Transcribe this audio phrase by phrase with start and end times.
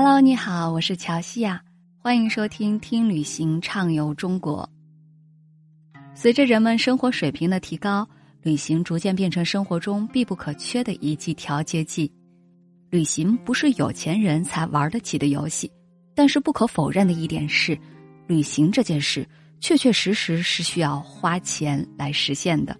[0.00, 1.60] Hello，你好，我是乔西亚，
[1.98, 4.70] 欢迎收听听旅行畅游中国。
[6.14, 8.08] 随着人们生活水平的提高，
[8.42, 12.08] 旅行逐渐变成生活中必不可缺的一剂调节剂。
[12.90, 15.68] 旅行不是有钱人才玩得起的游戏，
[16.14, 17.76] 但是不可否认的一点是，
[18.28, 19.28] 旅行这件事
[19.58, 22.78] 确确实实是需要花钱来实现的。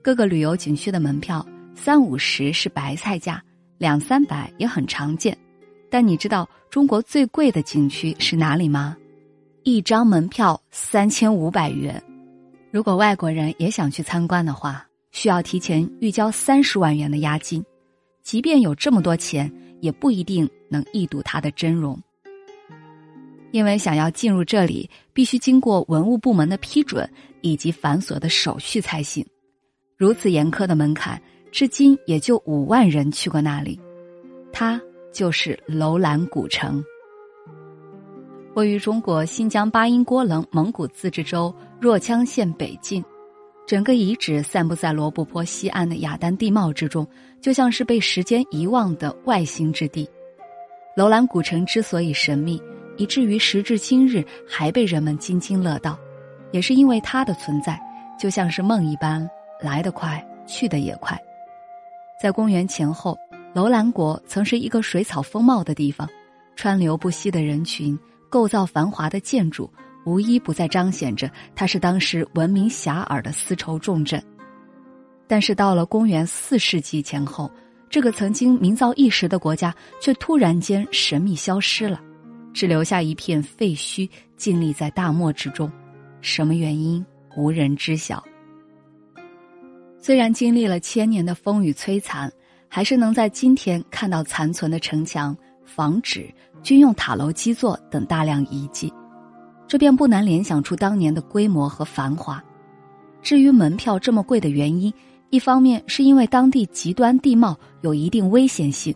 [0.00, 1.44] 各个旅游景区的门票
[1.74, 3.42] 三五十是白菜价，
[3.78, 5.36] 两三百也很常见。
[5.94, 8.96] 但你知道中国最贵的景区是哪里吗？
[9.62, 12.02] 一张门票三千五百元。
[12.72, 17.64] 如果外国人也想去参观的话，需要提前预交三十万元的押金。
[18.24, 19.48] 即便有这么多钱，
[19.80, 21.96] 也不一定能一睹它的真容。
[23.52, 27.08] 因为想要进入这里，必须经过文物部门的批准
[27.40, 29.24] 以及繁琐的手续才行。
[29.96, 31.22] 如此严苛的门槛，
[31.52, 33.78] 至今也就五万人去过那里。
[34.52, 34.82] 它。
[35.14, 36.84] 就是楼兰古城，
[38.54, 43.02] 位于中国新疆巴音郭楞蒙古自治州若羌县北境，
[43.64, 47.06] 整个遗址散布在罗布泊西岸的雅丹地貌之中，
[47.40, 50.10] 就像是被时间遗忘的外星之地。
[50.96, 52.60] 楼兰古城之所以神秘，
[52.96, 55.96] 以至于时至今日还被人们津津乐道，
[56.50, 57.80] 也是因为它的存在，
[58.18, 61.16] 就像是梦一般，来得快，去得也快。
[62.20, 63.16] 在公元前后。
[63.54, 66.08] 楼兰国曾是一个水草丰茂的地方，
[66.56, 67.96] 川流不息的人群，
[68.28, 69.72] 构造繁华的建筑，
[70.04, 74.20] 无一不在彰显着它是当时闻名遐迩的丝绸重镇。
[75.28, 77.48] 但是到了公元四世纪前后，
[77.88, 82.00] 这个曾经名噪一时的国家却突然间神秘消失了，
[82.52, 85.70] 只留下一片废墟静立在大漠之中。
[86.20, 88.20] 什么原因，无人知晓。
[90.00, 92.28] 虽然经历了千年的风雨摧残。
[92.74, 96.28] 还是能在今天看到残存的城墙、房址、
[96.60, 98.92] 军用塔楼基座等大量遗迹，
[99.68, 102.42] 这便不难联想出当年的规模和繁华。
[103.22, 104.92] 至于门票这么贵的原因，
[105.30, 108.92] 一方面是因为当地极端地貌有一定危险性，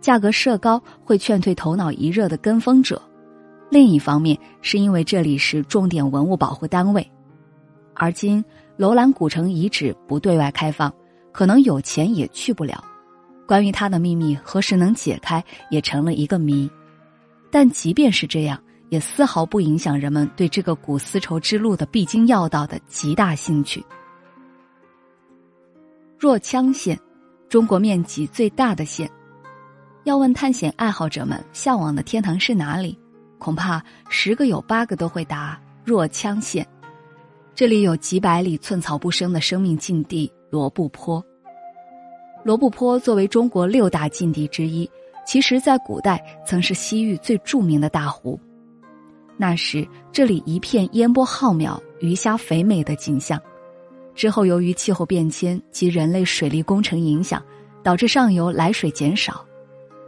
[0.00, 2.96] 价格设高会劝退头脑一热的跟风者；
[3.68, 7.04] 另一方面是因为这里是重点文物保护单位，
[7.96, 8.44] 而今
[8.76, 10.94] 楼兰古城遗址不对外开放，
[11.32, 12.84] 可能有钱也去不了。
[13.48, 16.70] 关于他的秘密何时能解开，也成了一个谜。
[17.50, 23.82] 但即便是这样，也丝毫不影响人们对这个古丝绸之路的必经要道的极大兴趣。
[26.18, 27.00] 若羌县，
[27.48, 29.10] 中国面积最大的县。
[30.04, 32.98] 要问探险爱好者们向往的天堂是哪里，
[33.38, 36.66] 恐怕十个有八个都会答若羌县。
[37.54, 41.24] 这里有几百里寸草不生的生命禁地罗布泊。
[42.48, 44.90] 罗布泊作为中国六大禁地之一，
[45.26, 48.40] 其实在古代曾是西域最著名的大湖。
[49.36, 53.38] 那时这里一片烟波浩渺、鱼虾肥美的景象。
[54.14, 57.42] 之后由于气候变迁及人类水利工程影响，
[57.82, 59.44] 导致上游来水减少。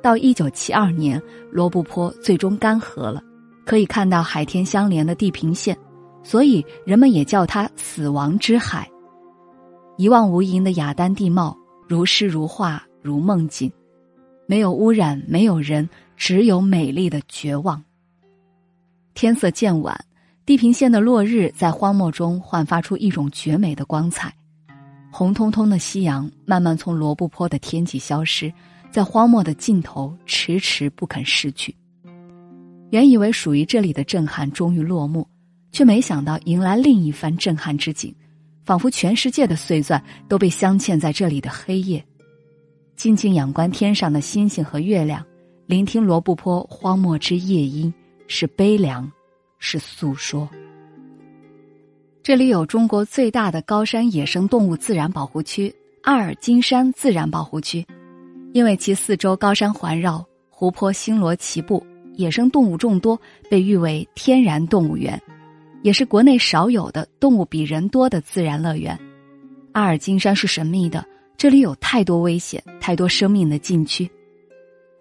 [0.00, 3.22] 到一九七二年，罗布泊最终干涸了，
[3.66, 5.76] 可以看到海天相连的地平线，
[6.22, 8.90] 所以人们也叫它“死亡之海”。
[9.98, 11.54] 一望无垠的雅丹地貌。
[11.90, 13.68] 如诗如画，如梦境，
[14.46, 17.82] 没有污染，没有人，只有美丽的绝望。
[19.12, 20.04] 天色渐晚，
[20.46, 24.32] 地平线的落日在荒漠中焕发出一种绝美的光彩。
[25.10, 28.52] 红彤彤的夕阳慢慢从罗布泊的天际消失，
[28.92, 31.74] 在荒漠的尽头迟迟不肯逝去。
[32.90, 35.26] 原以为属于这里的震撼终于落幕，
[35.72, 38.14] 却没想到迎来另一番震撼之景。
[38.70, 42.04] 仿佛全世界的碎钻都被镶嵌在这里的黑夜，
[42.94, 45.26] 静静仰观天上的星星和月亮，
[45.66, 47.92] 聆听罗布泊荒漠之夜莺，
[48.28, 49.10] 是悲凉，
[49.58, 50.48] 是诉说。
[52.22, 57.84] 这里有中国最大的高山野生动物自然保护区——阿尔金山自然保护区，
[58.52, 61.84] 因为其四周高山环绕，湖泊星罗棋布，
[62.14, 65.20] 野生动物众多，被誉为天然动物园。
[65.82, 68.98] 也是国内少有的动物比人多的自然乐园。
[69.72, 71.04] 阿尔金山是神秘的，
[71.36, 74.10] 这里有太多危险，太多生命的禁区。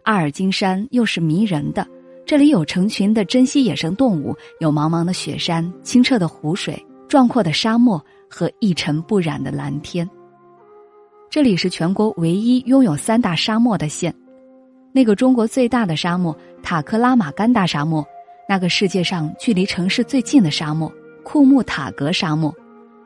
[0.03, 1.85] 阿尔金山又是迷人的，
[2.25, 10.09] 这里有成群的珍稀野生动物，有茫茫的雪山、清澈的湖水、壮阔的沙漠和一尘不染的蓝天。
[11.29, 14.13] 这里是全国唯一拥有三大沙漠的县，
[14.91, 18.03] 那个中国最大的沙漠塔克拉玛干大沙漠。
[18.49, 20.91] 那个世界上距离城市最近的沙漠
[21.23, 22.51] 库木塔格沙漠，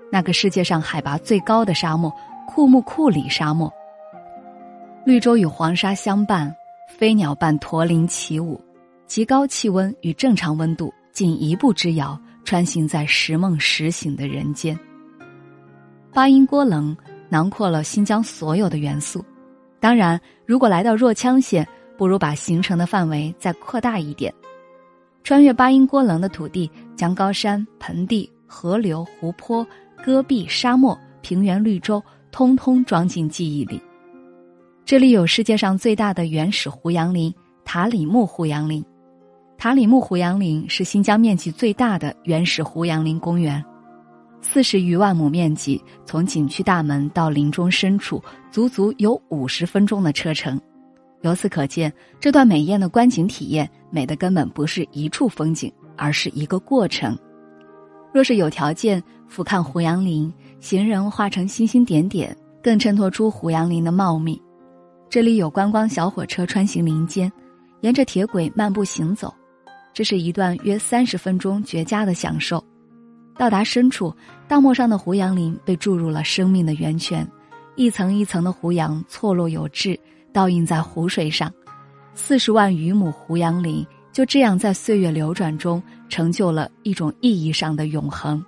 [0.10, 2.10] 那个世界上海拔最高的沙漠
[2.48, 3.70] 库木库里沙漠。
[5.06, 6.56] 绿洲与黄沙相伴，
[6.88, 8.58] 飞鸟伴驼铃起舞，
[9.06, 14.80] 极高气温与正常温度仅一步之遥，穿行在时梦时醒的人间。
[16.14, 16.96] 巴音郭楞
[17.28, 19.22] 囊括了新疆所有的元素，
[19.82, 21.68] 当然，如果来到若羌县，
[21.98, 24.34] 不如把行程的范围再扩大一点，
[25.24, 29.66] 穿越巴音郭楞的土地，将高山、盆地、河流、湖泊、
[30.04, 33.82] 戈壁、沙漠、平原、绿洲，通通装进记忆里。
[34.84, 37.34] 这里有世界上最大的原始胡杨林——
[37.64, 38.84] 塔里木胡杨林。
[39.58, 43.64] 塔里木胡杨林是新疆面积最大的原始胡杨林公园。
[44.42, 48.22] 四十余万亩面积，从景区大门到林中深处，
[48.52, 50.60] 足足有五十分钟的车程。
[51.24, 57.18] 由此可见，这段美艳的观景体验，美的根本不是一处风景，而是一个过程。
[58.14, 64.40] 若是有条件俯瞰胡杨林，行人化成星星点点，更衬托出胡杨林的茂密。
[65.10, 67.32] 这里有观光小火车穿行林间，
[67.80, 69.34] 沿着铁轨漫步行走，
[69.94, 72.62] 这是一段约三十分钟绝佳的享受。
[73.38, 74.14] 到达深处，
[74.46, 77.26] 大漠上的胡杨林被注入了生命的源泉，
[77.78, 79.98] 一层一层的胡杨错落有致，
[80.34, 81.50] 倒映在湖水上。
[82.14, 88.44] 四十万余亩胡杨林就这样在岁月流转中成就了一种意义上的永恒。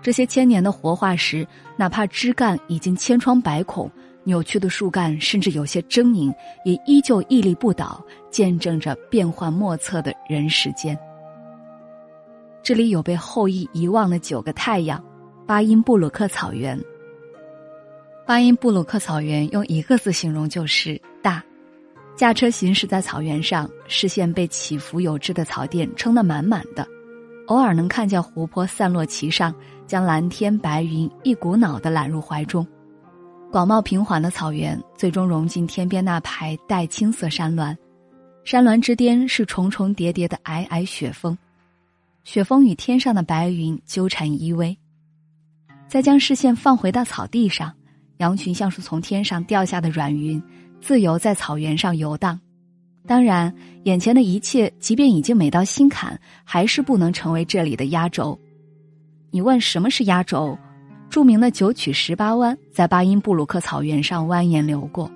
[0.00, 1.46] 这些千年的活化石，
[1.76, 3.90] 哪怕枝干已经千疮百孔，
[4.22, 6.32] 扭曲的树干甚至有些狰狞，
[6.64, 10.96] 也依旧屹立不倒，见证着变幻莫测的人世间。
[12.62, 15.02] 这里有被后羿遗忘的九个太阳——
[15.46, 16.78] 巴音布鲁克草原。
[18.28, 21.42] 巴音布鲁克草原用一个字形容就是大。
[22.14, 26.86] 驾车行驶在草原上，视线被起伏有致的草甸撑得满满的，
[27.46, 29.54] 偶尔能看见湖泊散落其上，
[29.86, 32.66] 将蓝天白云一股脑的揽入怀中。
[33.50, 37.74] 广袤平缓的草原最终融进天边那排带青色山峦，
[38.44, 41.34] 山峦之巅是重重叠叠的皑皑雪峰。
[42.24, 44.76] 雪峰与天上的白云纠缠依偎，
[45.88, 47.72] 再将视线放回到草地上，
[48.18, 50.42] 羊群像是从天上掉下的软云，
[50.80, 52.38] 自由在草原上游荡。
[53.06, 53.54] 当然，
[53.84, 58.38] 眼前的一切，即便已经美到心坎，还是不能成为这里的压轴。
[59.30, 60.58] 你问什么是压轴？
[61.08, 65.10] 著名的九曲十八弯在巴音布鲁克草原上蜿蜒流过。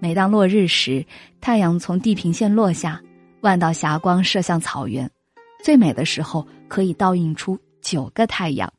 [0.00, 1.04] 每当落日时，
[1.40, 3.00] 太阳从地平线落下，
[3.42, 5.08] 万道霞光射向草原。
[5.62, 8.72] 最美的时候，可以倒映出九个太阳。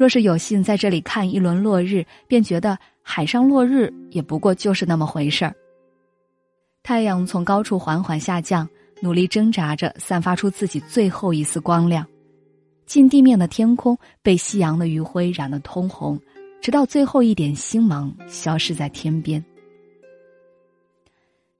[0.00, 5.54] 若是有幸在这里看一轮落日，便觉得海上落日也不过就是那么回事儿。
[6.82, 8.66] 太阳从高处缓缓下降，
[9.02, 12.06] 努力挣扎着散发出自己最后一丝光亮。
[12.86, 16.18] 近地面的天空被夕阳的余晖染得通红，
[16.62, 19.44] 直到最后一点星芒消失在天边。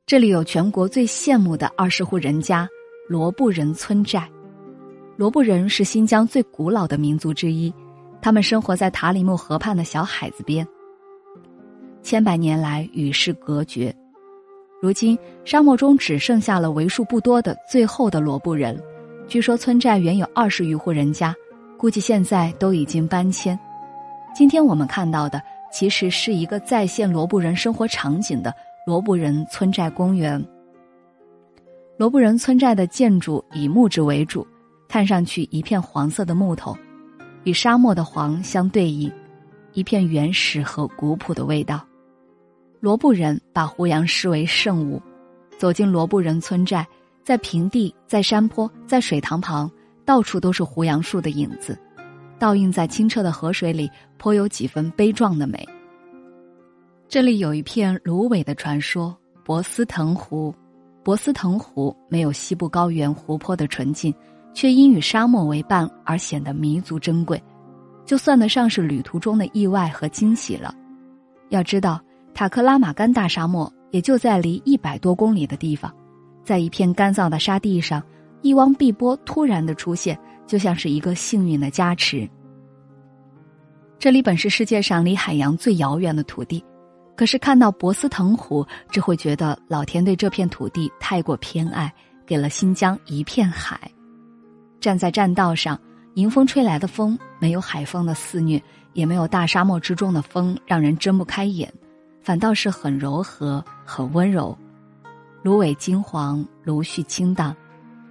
[0.06, 2.66] 这里有全国最羡慕的二十户人家。
[3.06, 4.26] 罗布人村寨，
[5.18, 7.70] 罗布人是新疆最古老的民族之一，
[8.22, 10.66] 他们生活在塔里木河畔的小海子边。
[12.02, 13.94] 千百年来与世隔绝，
[14.80, 18.80] 如今沙漠中只剩下了为数不多的最后的罗布人。
[19.28, 21.34] 据说村寨原有二十余户人家，
[21.76, 23.58] 估计现在都已经搬迁。
[24.34, 25.40] 今天我们看到的，
[25.72, 28.52] 其实是一个再现罗布人生活场景的
[28.86, 30.42] 罗布人村寨公园。
[31.96, 34.46] 罗布人村寨的建筑以木质为主，
[34.88, 36.74] 看上去一片黄色的木头，
[37.44, 39.10] 与沙漠的黄相对应，
[39.72, 41.84] 一片原始和古朴的味道。
[42.80, 45.00] 罗布人把胡杨视为圣物，
[45.58, 46.86] 走进罗布人村寨，
[47.22, 49.70] 在平地、在山坡、在水塘旁，
[50.04, 51.78] 到处都是胡杨树的影子，
[52.38, 55.66] 倒映在清澈的河水里，颇有几分悲壮的美。
[57.08, 60.54] 这里有一片芦苇的传说——博斯腾湖。
[61.02, 64.14] 博斯腾湖没有西部高原湖泊的纯净，
[64.52, 67.42] 却因与沙漠为伴而显得弥足珍贵，
[68.04, 70.74] 就算得上是旅途中的意外和惊喜了。
[71.48, 72.00] 要知道，
[72.34, 75.94] 塔克拉玛干大沙漠也就在离一百多公里的地方，
[76.44, 78.02] 在一片干燥的沙地上，
[78.42, 82.28] 一汪碧波突然的出现，就像是一个幸运的加持。
[83.98, 86.64] 这里本是世界上离海洋最遥远的土地。
[87.16, 91.92] 可是看到博斯腾湖，只会觉得老天对这片土地太过偏爱，
[92.24, 93.78] 给了新疆一片海。
[94.80, 95.78] 站在栈道上，
[96.14, 98.60] 迎风吹来的风没有海风的肆虐，
[98.94, 101.72] 也没有大沙漠之中的风让人睁不开眼，
[102.22, 104.56] 反倒是很柔和、很温柔。
[105.42, 107.54] 芦苇金黄，芦絮清荡，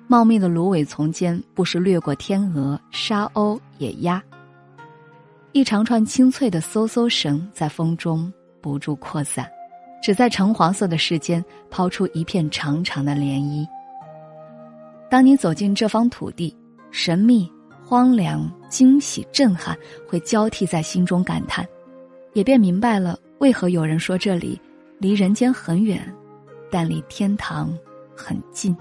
[0.08, 4.24] 茂密的芦苇丛间不时掠过天鹅、沙鸥、野鸭，
[5.52, 8.32] 一长串清脆的嗖嗖声在风中。
[8.62, 9.50] 不住扩散，
[10.04, 13.66] 只在橙黄色的世间抛出一片长长的涟漪。
[15.10, 16.56] 当你走进这方土地，
[16.92, 17.52] 神秘、
[17.84, 21.68] 荒凉、惊喜、震撼会交替在心中感叹，
[22.34, 24.60] 也便明白了为何有人说这里
[25.00, 26.00] 离人间很远，
[26.70, 27.76] 但离天堂
[28.16, 28.76] 很近。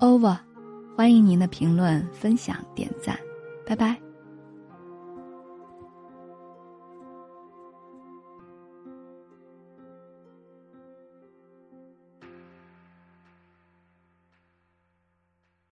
[0.00, 0.36] Over，
[0.96, 3.16] 欢迎您的评论、分享、点赞，
[3.64, 4.11] 拜拜。